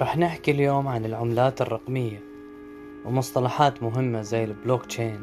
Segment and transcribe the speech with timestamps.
[0.00, 2.22] رح نحكي اليوم عن العملات الرقمية
[3.04, 5.20] ومصطلحات مهمة زي البلوك تشين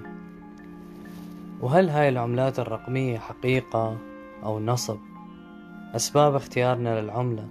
[1.62, 3.98] وهل هاي العملات الرقمية حقيقة
[4.44, 4.98] أو نصب؟
[5.96, 7.48] أسباب اختيارنا للعملة.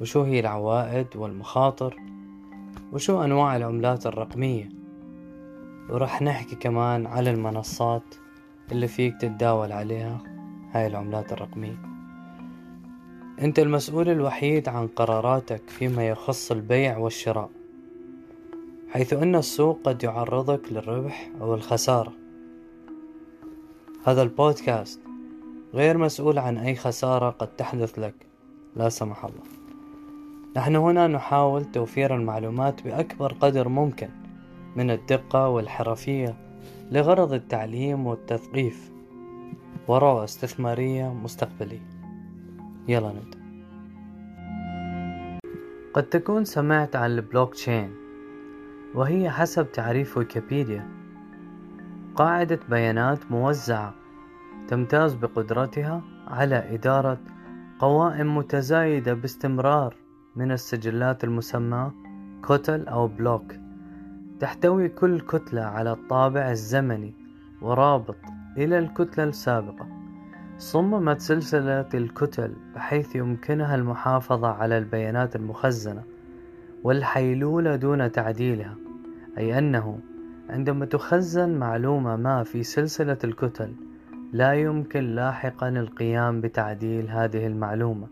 [0.00, 1.96] وشو هي العوائد والمخاطر؟
[2.92, 4.68] وشو أنواع العملات الرقمية؟
[5.90, 8.14] ورح نحكي كمان على المنصات
[8.72, 10.18] اللي فيك تتداول عليها
[10.72, 11.91] هاي العملات الرقمية.
[13.40, 17.50] أنت المسؤول الوحيد عن قراراتك فيما يخص البيع والشراء
[18.90, 22.12] حيث أن السوق قد يعرضك للربح أو الخسارة.
[24.04, 25.00] هذا البودكاست
[25.74, 28.14] غير مسؤول عن أي خسارة قد تحدث لك
[28.76, 29.42] لا سمح الله.
[30.56, 34.08] نحن هنا نحاول توفير المعلومات بأكبر قدر ممكن
[34.76, 36.36] من الدقة والحرفية
[36.90, 38.90] لغرض التعليم والتثقيف
[39.88, 42.01] ورؤى استثمارية مستقبلية.
[42.88, 43.42] يلا نبدأ.
[45.94, 47.94] قد تكون سمعت عن البلوك تشين
[48.94, 50.88] وهي حسب تعريف ويكيبيديا.
[52.16, 53.94] قاعدة بيانات موزعة
[54.68, 57.18] تمتاز بقدرتها على إدارة
[57.78, 59.96] قوائم متزايدة باستمرار
[60.36, 61.92] من السجلات المسمى
[62.48, 63.52] كتل أو block.
[64.40, 67.14] تحتوي كل كتلة على الطابع الزمني
[67.62, 68.16] ورابط
[68.56, 69.91] إلى الكتلة السابقة.
[70.62, 76.02] صممت سلسلة الكتل بحيث يمكنها المحافظة على البيانات المخزنة
[76.84, 78.76] والحيلولة دون تعديلها
[79.38, 79.98] أي أنه
[80.50, 83.72] عندما تخزن معلومة ما في سلسلة الكتل
[84.32, 88.06] لا يمكن لاحقا القيام بتعديل هذه المعلومة.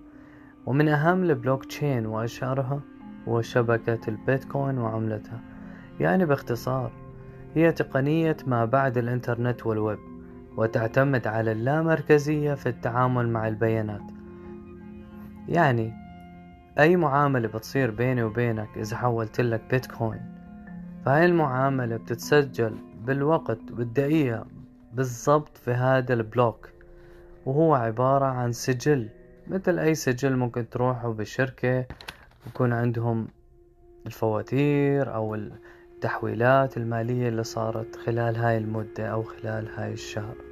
[0.66, 2.80] ومن أهم البلوك تشين وأشهرها
[3.28, 5.40] هو شبكة البيتكوين وعملتها.
[6.00, 6.92] يعني باختصار
[7.54, 10.09] هي تقنية ما بعد الإنترنت والويب.
[10.60, 14.02] وتعتمد على اللامركزية في التعامل مع البيانات.
[15.48, 15.92] يعني
[16.78, 20.20] أي معاملة بتصير بيني وبينك إذا حولت لك بيتكوين؟
[21.04, 24.46] فهاي المعاملة بتتسجل بالوقت بالدقيقة
[24.92, 26.68] بالضبط في هذا ال block
[27.46, 29.08] وهو عبارة عن سجل.
[29.46, 31.86] مثل أي سجل ممكن تروحوا بشركة
[32.46, 33.28] يكون عندهم
[34.06, 40.49] الفواتير أو التحويلات المالية اللي صارت خلال هاي المدة أو خلال هاي الشهر.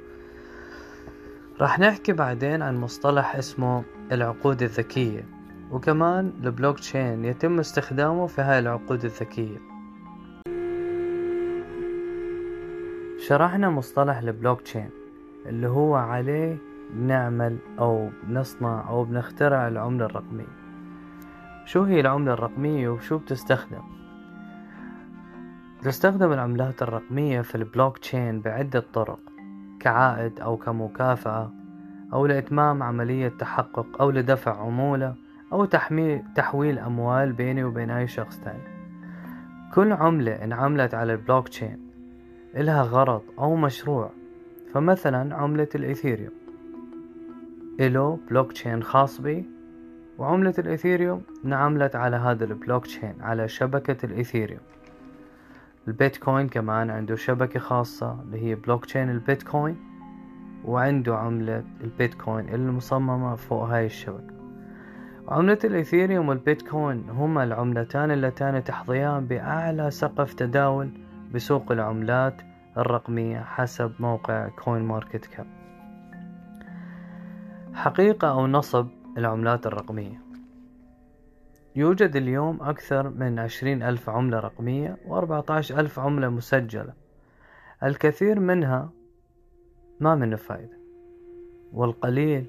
[1.61, 5.25] راح نحكي بعدين عن مصطلح اسمه العقود الذكية
[5.71, 9.57] وكمان البلوك تشين يتم استخدامه في هاي العقود الذكية.
[13.27, 14.89] شرحنا مصطلح البلوك تشين
[15.45, 16.57] اللي هو عليه
[16.93, 20.57] بنعمل أو بنصنع أو بنخترع العملة الرقمية.
[21.65, 23.83] شو هي العملة الرقمية وشو بتستخدم؟
[25.81, 29.28] تستخدم العملات الرقمية في البلوك تشين بعدة طرق.
[29.79, 31.51] كعائد أو كمكافأة
[32.13, 35.15] أو لإتمام عملية تحقق أو لدفع عمولة
[35.53, 35.65] أو
[36.35, 38.63] تحويل أموال بيني وبين أي شخص تاني.
[39.73, 41.79] كل عملة انعملت على البلوك تشين
[42.55, 44.11] إلها غرض أو مشروع
[44.73, 46.33] فمثلا عملة الإيثيريوم.
[47.79, 49.49] إله بلوك تشين خاص به
[50.17, 54.61] وعملة الإيثيريوم انعملت على هذا البلوك تشين على شبكة الإيثيريوم.
[55.87, 59.77] البيتكوين كمان عنده شبكة خاصة اللي هي بلوك تشين البيتكوين
[60.65, 64.33] وعنده عملة البيتكوين المصممة فوق هاي الشبكة.
[65.27, 70.89] عملة الإيثيريوم والبيتكوين هما العملتان اللتان تحظيان بأعلى سقف تداول
[71.33, 72.41] بسوق العملات
[72.77, 75.47] الرقمية حسب موقع CoinMarketCap
[77.73, 80.28] حقيقة أو نصب العملات الرقمية.
[81.75, 86.93] يوجد اليوم أكثر من عشرين ألف عملة رقمية وأربعة ألف عملة مسجلة.
[87.83, 88.89] الكثير منها
[89.99, 90.77] ما منه فايدة
[91.73, 92.45] والقليل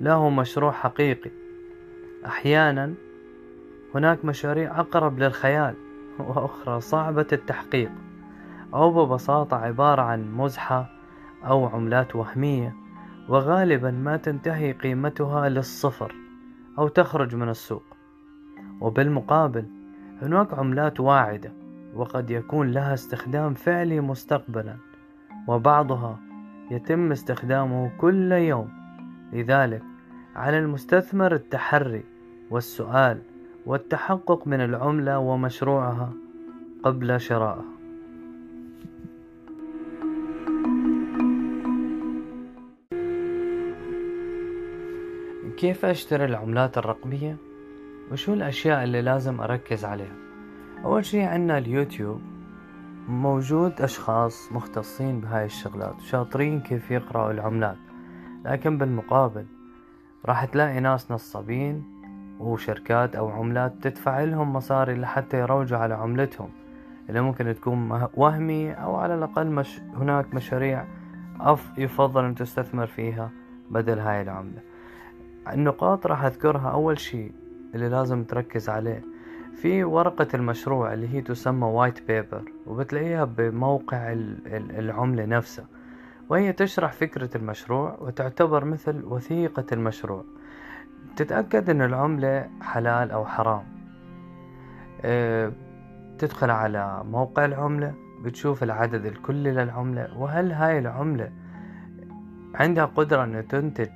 [0.00, 1.30] له مشروع حقيقي.
[2.26, 2.94] أحيانا
[3.94, 5.74] هناك مشاريع أقرب للخيال
[6.18, 7.90] وأخرى صعبة التحقيق
[8.74, 10.90] أو ببساطة عبارة عن مزحة
[11.44, 12.74] أو عملات وهمية
[13.28, 16.14] وغالبا ما تنتهي قيمتها للصفر
[16.78, 17.97] أو تخرج من السوق.
[18.80, 19.64] وبالمقابل
[20.22, 21.52] هناك عملات واعدة
[21.94, 24.76] وقد يكون لها استخدام فعلي مستقبلا
[25.48, 26.18] وبعضها
[26.70, 28.68] يتم استخدامه كل يوم.
[29.32, 29.82] لذلك
[30.36, 32.04] على المستثمر التحري
[32.50, 33.18] والسؤال
[33.66, 36.12] والتحقق من العملة ومشروعها
[36.82, 37.64] قبل شرائها.
[45.56, 47.47] كيف أشتري العملات الرقمية؟
[48.12, 50.16] وشو الأشياء اللي لازم أركز عليها؟
[50.84, 52.20] أول شي عنا اليوتيوب.
[53.08, 57.76] موجود أشخاص مختصين بهاي الشغلات وشاطرين كيف يقرأوا العملات
[58.44, 59.46] لكن بالمقابل
[60.26, 61.84] راح تلاقي ناس نصابين
[62.40, 66.50] وشركات أو عملات تدفع لهم مصاري لحتى يروجوا على عملتهم
[67.08, 70.84] اللي ممكن تكون وهمية أو على الأقل مش هناك مشاريع
[71.40, 73.30] أفضل أن تستثمر فيها
[73.70, 74.62] بدل هاي العملة.
[75.52, 77.32] النقاط راح أذكرها أول شيء
[77.74, 79.04] اللي لازم تركز عليه.
[79.54, 84.12] في ورقة المشروع اللي هي تسمى white paper وبتلاقيها بموقع
[84.78, 85.66] العملة نفسها.
[86.28, 90.24] وهي تشرح فكرة المشروع وتعتبر مثل وثيقة المشروع.
[91.16, 93.64] تتأكد أن العملة حلال أو حرام.
[95.02, 95.52] أه
[96.18, 97.94] تدخل على موقع العملة
[98.24, 101.32] بتشوف العدد الكلي للعملة وهل هاي العملة
[102.54, 103.90] عندها قدرة أن تنتج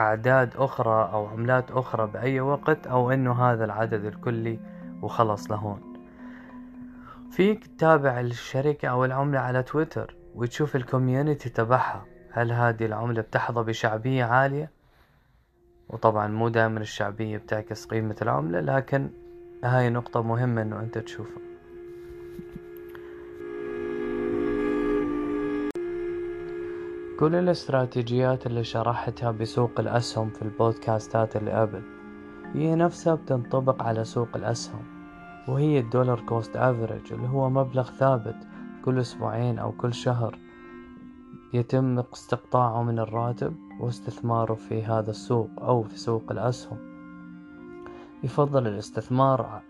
[0.00, 4.58] أعداد أخرى أو عملات أخرى بأي وقت أو أنه هذا العدد الكلي
[5.02, 5.80] وخلص لهون.
[7.30, 12.04] فيك تتابع الشركة أو العملة على تويتر وتشوف الكوميونتي تبعها.
[12.32, 14.70] هل هذه العملة بتحظى بشعبية عالية؟
[15.88, 19.10] وطبعا مو دائما الشعبية بتعكس قيمة العملة لكن
[19.64, 21.51] هاي نقطة مهمة إنه أنت تشوفها.
[27.22, 31.82] كل الاستراتيجيات اللي شرحتها بسوق الأسهم في البودكاستات اللي قبل.
[32.54, 34.82] هي نفسها بتنطبق على سوق الأسهم
[35.48, 38.36] وهي ال dollar cost average اللي هو مبلغ ثابت
[38.84, 40.38] كل أسبوعين أو كل شهر
[41.52, 46.78] يتم استقطاعه من الراتب واستثماره في هذا السوق أو في سوق الأسهم.
[48.22, 49.62] يفضل الاستثمار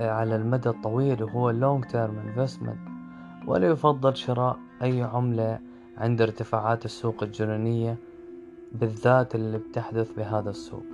[0.00, 2.90] على المدى الطويل وهو long term investment
[3.46, 5.65] ولا يفضل شراء أي عملة
[5.98, 7.96] عند ارتفاعات السوق الجنونية
[8.72, 10.86] بالذات اللي بتحدث بهذا السوق.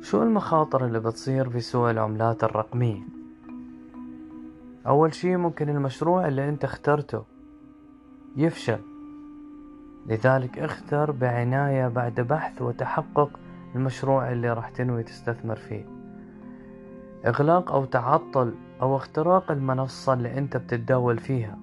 [0.00, 3.02] شو المخاطر اللي بتصير في سوق العملات الرقمية؟
[4.86, 7.24] أول شي ممكن المشروع اللي أنت اخترته
[8.36, 8.78] يفشل.
[10.06, 13.30] لذلك اختر بعناية بعد بحث وتحقق
[13.74, 15.86] المشروع اللي راح تنوي تستثمر فيه.
[17.26, 21.58] إغلاق أو تعطل أو اختراق المنصة اللي أنت بتتداول فيها.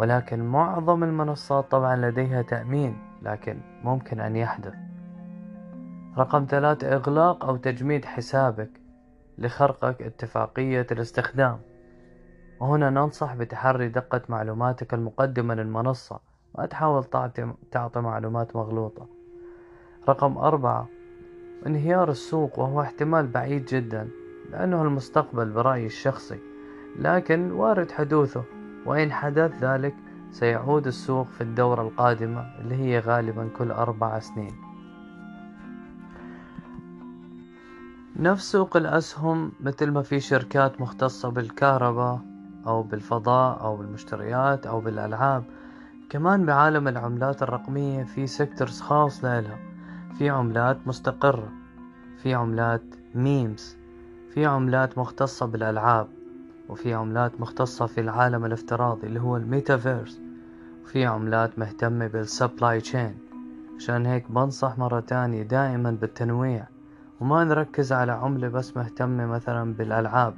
[0.00, 4.74] ولكن معظم المنصات طبعا لديها تأمين لكن ممكن أن يحدث.
[6.18, 8.70] رقم ثلاثة إغلاق أو تجميد حسابك
[9.38, 11.58] لخرقك اتفاقية الاستخدام.
[12.60, 16.20] وهنا ننصح بتحري دقة معلوماتك المقدمة للمنصة.
[16.58, 17.04] ما تحاول
[17.70, 19.06] تعطي معلومات مغلوطة.
[20.08, 20.88] رقم أربعة
[21.66, 24.08] انهيار السوق وهو احتمال بعيد جدا
[24.50, 26.38] لأنه المستقبل برأيي الشخصي
[26.98, 28.59] لكن وارد حدوثه.
[28.86, 29.94] وإن حدث ذلك
[30.30, 34.54] سيعود السوق في الدورة القادمة اللي هي غالبا كل أربع سنين.
[38.16, 42.20] نفس سوق الأسهم مثل ما في شركات مختصة بالكهرباء
[42.66, 45.44] أو بالفضاء أو بالمشتريات أو بالألعاب
[46.10, 49.58] كمان بعالم العملات الرقمية في sectors خاص لها.
[50.18, 51.52] في عملات مستقرة
[52.22, 52.82] في عملات
[53.14, 53.76] memes
[54.34, 56.19] في عملات مختصة بالألعاب.
[56.70, 60.20] وفي عملات مختصة في العالم الافتراضي اللي هو الميتافيرس.
[60.84, 63.14] وفي عملات مهتمة بال supply chain
[63.76, 66.66] عشان هيك بنصح مرة تانية دائما بالتنويع.
[67.20, 70.34] وما نركز على عملة بس مهتمة مثلا بالألعاب.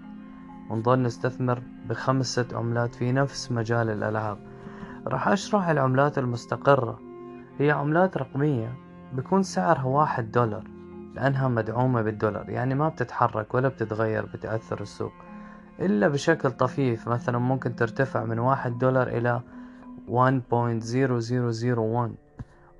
[0.70, 4.38] ونظل نستثمر بخمسة عملات في نفس مجال الألعاب.
[5.06, 7.00] راح أشرح العملات المستقرة.
[7.58, 8.74] هي عملات رقمية
[9.12, 10.64] بيكون سعرها واحد دولار.
[11.14, 12.50] لأنها مدعومة بالدولار.
[12.50, 15.12] يعني ما بتتحرك ولا بتتغير بتأثر السوق.
[15.80, 19.40] إلا بشكل طفيف مثلا ممكن ترتفع من واحد دولار إلى
[20.08, 22.10] 1.0001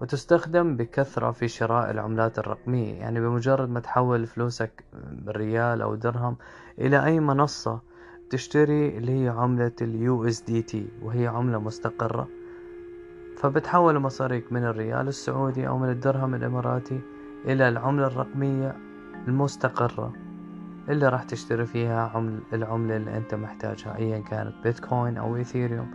[0.00, 6.36] وتستخدم بكثرة في شراء العملات الرقمية يعني بمجرد ما تحول فلوسك بالريال أو درهم
[6.78, 7.80] إلى أي منصة
[8.30, 12.28] تشتري اللي هي عملة ال USDT وهي عملة مستقرة.
[13.36, 17.00] فبتحول مصاريك من الريال السعودي أو من الدرهم الإماراتي
[17.44, 18.76] إلى العملة الرقمية
[19.28, 20.12] المستقرة.
[20.88, 25.90] اللي راح تشتري فيها عمل العملة اللي أنت محتاجها أيا كانت بيتكوين أو إيثيريوم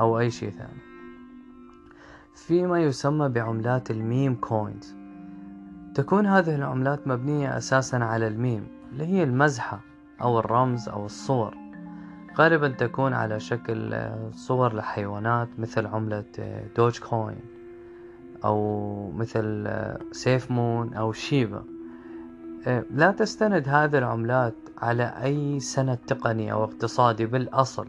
[0.00, 0.80] أو أي شيء ثاني.
[2.34, 4.94] في ما يسمى بعملات ال meme coins.
[5.94, 9.80] تكون هذه العملات مبنية أساسا على الميم اللي هي المزحة
[10.22, 11.56] أو الرمز أو الصور.
[12.38, 16.24] غالبا تكون على شكل صور لحيوانات مثل عملة
[16.76, 17.40] Dogecoin
[18.44, 19.68] أو مثل
[20.12, 21.64] SafeMoon أو Shiba.
[22.66, 27.88] لا تستند هذه العملات على أي سند تقني أو اقتصادي بالأصل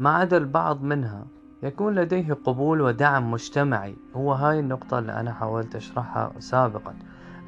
[0.00, 1.26] ما عدا البعض منها.
[1.62, 3.96] يكون لديه قبول ودعم مجتمعي.
[4.14, 6.94] هو هاي النقطة اللي أنا حاولت أشرحها سابقا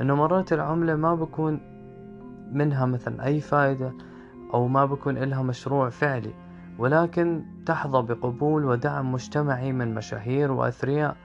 [0.00, 1.60] أنه مرات العملة ما بكون
[2.52, 3.92] منها مثلا أي فائدة
[4.54, 6.34] أو ما بكون إلها مشروع فعلي
[6.78, 11.16] ولكن تحظى بقبول ودعم مجتمعي من مشاهير وأثرياء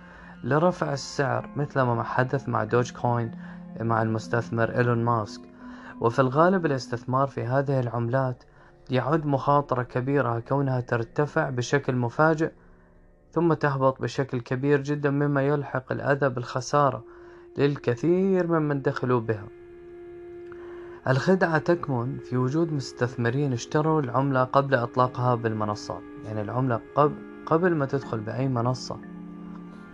[0.43, 3.31] لرفع السعر مثل ما حدث مع Dogecoin
[3.79, 5.41] مع المستثمر إيلون ماسك.
[6.01, 8.43] وفي الغالب الاستثمار في هذه العملات
[8.89, 12.51] يعد مخاطرة كبيرة كونها ترتفع بشكل مفاجئ
[13.31, 17.03] ثم تهبط بشكل كبير جدا مما يلحق الأذى بالخسارة
[17.57, 19.47] للكثير ممن دخلوا بها.
[21.07, 26.01] الخدعة تكمن في وجود مستثمرين اشتروا العملة قبل إطلاقها بالمنصات.
[26.25, 28.97] يعني العملة قبل, قبل ما تدخل بأي منصة.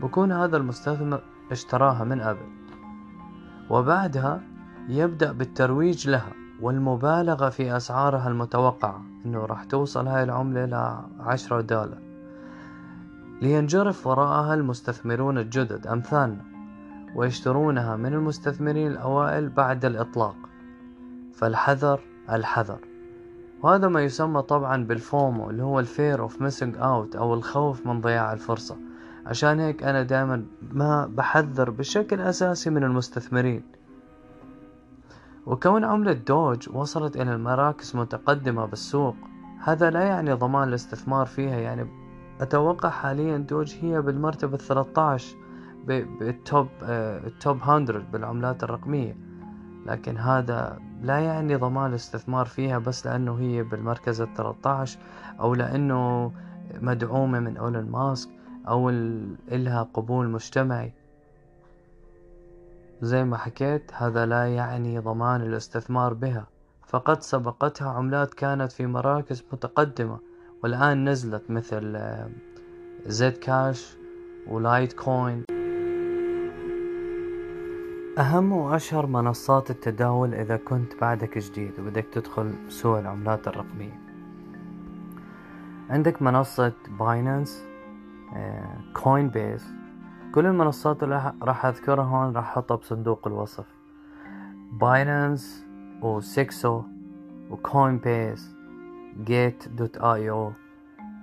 [0.02, 2.57] بكون هذا المستثمر اشتراها من قبل
[3.70, 4.42] وبعدها
[4.90, 6.32] يبدأ بالترويج لها
[6.62, 12.02] والمبالغة في أسعارها المتوقعة إنه راح توصل هاي العملة إلى عشرة دولار.
[13.42, 16.46] لينجرف وراءها المستثمرون الجدد أمثالنا
[17.16, 20.36] ويشترونها من المستثمرين الأوائل بعد الإطلاق.
[21.34, 22.00] فالحذر
[22.32, 22.80] الحذر.
[23.64, 27.86] وهذا ما يسمى طبعا بال FOMO اللي هو ال fear of missing out أو الخوف
[27.86, 28.78] من ضياع الفرصة.
[29.28, 33.64] عشان هيك أنا دائما ما بحذر بشكل أساسي من المستثمرين.
[35.46, 39.16] وكون عملة Doge وصلت إلى المراكز متقدمة بالسوق
[39.64, 41.56] هذا لا يعني ضمان الاستثمار فيها.
[41.56, 41.88] يعني
[42.42, 45.36] أتوقع حاليا Doge هي بالمرتبة الثلاثة عشر
[45.88, 47.78] بال top ال top 100
[48.12, 49.18] بالعملات الرقمية.
[49.86, 55.00] لكن هذا لا يعني ضمان الاستثمار فيها بس لأنه هي بالمركز الثلاثة عشر
[55.40, 56.32] أو لأنه
[56.82, 58.30] مدعومة من إيلون ماسك.
[58.68, 58.90] أو
[59.52, 60.94] إلها قبول مجتمعي.
[63.02, 66.48] زي ما حكيت هذا لا يعني ضمان الاستثمار بها.
[66.88, 70.20] فقد سبقتها عملات كانت في مراكز متقدمة
[70.64, 72.00] والآن نزلت مثل
[73.06, 73.98] Zcash
[74.48, 75.44] و Litecoin
[78.18, 84.00] أهم وأشهر منصات التداول إذا كنت بعدك جديد وبدك تدخل سوق العملات الرقمية.
[85.90, 87.64] عندك منصة Binance
[88.94, 89.74] Coinbase
[90.36, 93.66] كل المنصات اللي راح أذكرها هون راح أحطها بصندوق الوصف.
[94.72, 95.66] Binance
[96.02, 96.82] و CEX.IO و
[97.52, 98.56] Coinbase
[99.24, 100.52] Gate.io و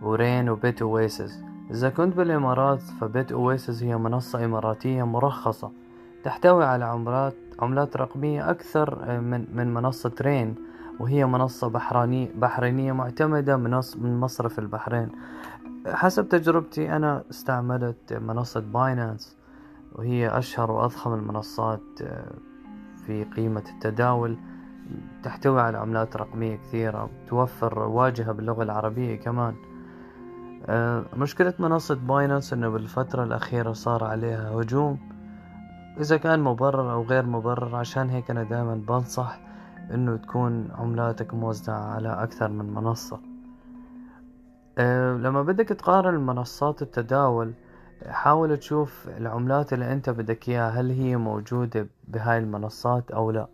[0.03, 5.71] Rain و BitOasis إذا كنت بالإمارات ف BitOasis هي منصة إماراتية مرخصة.
[6.25, 10.55] تحتوي على عملات عملات رقمية أكثر من من منصة Rain
[11.01, 15.09] وهي منصة بحرانية بحرينية معتمدة من مصرف البحرين.
[15.87, 19.37] حسب تجربتي أنا استعملت منصة Binance
[19.93, 22.33] وهي أشهر وأضخم المنصات آه،
[23.07, 24.37] في قيمة التداول.
[25.23, 29.55] تحتوي على عملات رقمية كثيرة توفر واجهة باللغة العربية كمان.
[30.67, 34.99] آه، مشكلة منصة Binance إنه بالفترة الأخيرة صار عليها هجوم.
[36.01, 39.41] إذا كان مبرر أو غير مبرر عشان هيك أنا دائما بنصح
[39.95, 43.34] إنه تكون عملاتك موزعة على أكثر من منصة.
[44.79, 47.53] لما بدك تقارن منصات التداول
[48.07, 53.49] حاول تشوف العملات اللي أنت بدك إياها هل هي موجودة بهاي المنصات أو لا.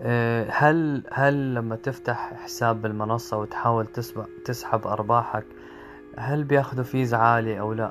[0.00, 3.86] أه هل هل لما تفتح حساب بالمنصة وتحاول
[4.44, 5.46] تسحب أرباحك
[6.18, 7.90] هل بياخذوا fees عالي أو لا؟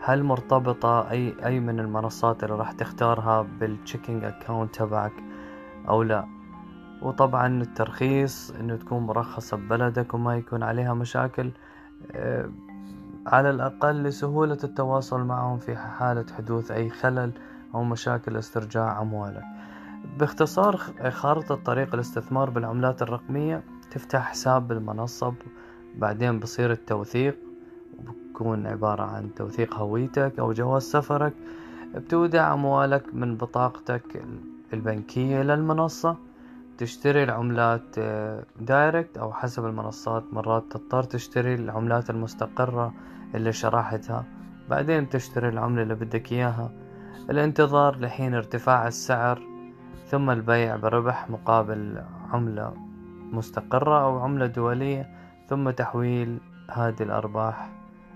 [0.00, 5.12] هل مرتبطة أي أي من المنصات اللي راح تختارها بال checking account تبعك
[5.88, 6.35] أو لا؟
[7.02, 11.50] وطبعا الترخيص إنه تكون مرخصة ببلدك وما يكون عليها مشاكل
[12.12, 12.50] آه،
[13.26, 17.32] على الأقل لسهولة التواصل معهم في حالة حدوث أي خلل
[17.74, 19.44] أو مشاكل استرجاع أموالك.
[20.18, 20.76] باختصار
[21.10, 25.34] خارطة طريق الاستثمار بالعملات الرقمية تفتح حساب بالمنصة
[25.96, 27.38] بعدين بصير التوثيق
[27.98, 31.32] بكون عبارة عن توثيق هويتك أو جواز سفرك
[31.94, 34.24] بتودع أموالك من بطاقتك
[34.72, 36.16] البنكية للمنصة
[36.78, 37.98] تشتري العملات
[38.60, 40.24] دايركت أو حسب المنصات.
[40.32, 42.94] مرات تضطر تشتري العملات المستقرة
[43.34, 44.24] اللي شرحتها.
[44.70, 46.70] بعدين تشتري العملة اللي بدك إياها.
[47.30, 49.42] الانتظار لحين ارتفاع السعر
[50.06, 52.02] ثم البيع بربح مقابل
[52.32, 52.72] عملة
[53.32, 55.10] مستقرة أو عملة دولية
[55.48, 56.38] ثم تحويل
[56.70, 57.70] هذه الأرباح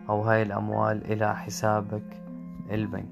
[0.08, 2.22] أو هاي الأموال إلى حسابك
[2.70, 3.08] البنك